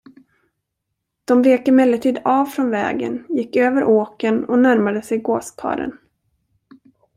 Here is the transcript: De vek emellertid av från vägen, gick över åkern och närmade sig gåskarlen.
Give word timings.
De 1.25 1.41
vek 1.41 1.67
emellertid 1.67 2.21
av 2.25 2.45
från 2.45 2.69
vägen, 2.69 3.25
gick 3.29 3.55
över 3.55 3.83
åkern 3.83 4.43
och 4.45 4.59
närmade 4.59 5.01
sig 5.01 5.17
gåskarlen. 5.17 5.97